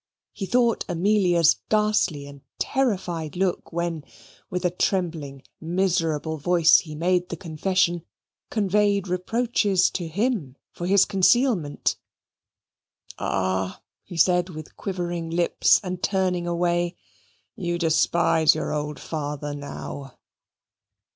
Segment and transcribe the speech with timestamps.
[0.33, 4.03] He thought Amelia's ghastly and terrified look, when,
[4.49, 8.03] with a trembling, miserable voice he made the confession,
[8.49, 11.97] conveyed reproaches to him for his concealment.
[13.19, 13.83] "Ah!"
[14.15, 16.95] said he with quivering lips and turning away,
[17.55, 20.15] "you despise your old father now!"